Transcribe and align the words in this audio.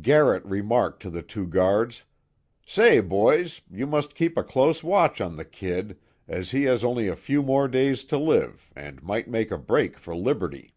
Garrett 0.00 0.44
remarked 0.44 1.02
to 1.02 1.10
the 1.10 1.22
two 1.22 1.44
guards: 1.44 2.04
"Say, 2.64 3.00
boys, 3.00 3.62
you 3.68 3.84
must 3.84 4.14
keep 4.14 4.38
a 4.38 4.44
close 4.44 4.84
watch 4.84 5.20
on 5.20 5.34
the 5.34 5.44
'Kid,' 5.44 5.98
as 6.28 6.52
he 6.52 6.62
has 6.70 6.84
only 6.84 7.08
a 7.08 7.16
few 7.16 7.42
more 7.42 7.66
days 7.66 8.04
to 8.04 8.16
live, 8.16 8.70
and 8.76 9.02
might 9.02 9.26
make 9.26 9.50
a 9.50 9.58
break 9.58 9.98
for 9.98 10.14
liberty." 10.14 10.70